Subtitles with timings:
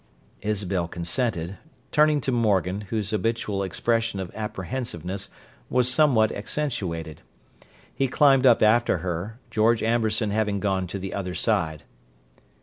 [0.41, 1.57] Isabel consented,
[1.91, 5.29] turning to Morgan, whose habitual expression of apprehensiveness
[5.69, 7.21] was somewhat accentuated.
[7.93, 11.83] He climbed up after her, George Amberson having gone to the other side.